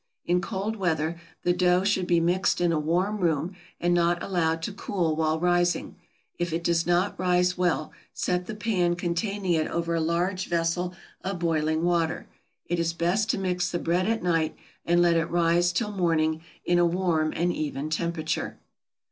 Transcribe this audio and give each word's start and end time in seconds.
In 0.25 0.41
cold 0.41 0.77
weather, 0.77 1.21
the 1.43 1.53
dough 1.53 1.83
should 1.83 2.07
be 2.07 2.19
mixed 2.19 2.59
in 2.59 2.71
a 2.71 2.79
warm 2.79 3.19
room, 3.19 3.55
and 3.79 3.93
not 3.93 4.23
allowed 4.23 4.63
to 4.63 4.73
cool 4.73 5.15
while 5.15 5.39
rising; 5.39 5.95
if 6.39 6.51
it 6.51 6.63
does 6.63 6.87
not 6.87 7.19
rise 7.19 7.55
well, 7.55 7.91
set 8.11 8.47
the 8.47 8.55
pan 8.55 8.95
containing 8.95 9.51
it 9.53 9.67
over 9.67 9.93
a 9.93 10.01
large 10.01 10.47
vessel 10.47 10.95
of 11.23 11.37
boiling 11.37 11.83
water; 11.83 12.25
it 12.65 12.79
is 12.79 12.93
best 12.93 13.29
to 13.29 13.37
mix 13.37 13.69
the 13.69 13.77
bread 13.77 14.07
at 14.09 14.23
night, 14.23 14.55
and 14.87 15.03
let 15.03 15.15
it 15.15 15.29
rise 15.29 15.71
till 15.71 15.91
morning, 15.91 16.41
in 16.65 16.79
a 16.79 16.83
warm 16.85 17.31
and 17.35 17.53
even 17.53 17.87
temperature. 17.87 18.57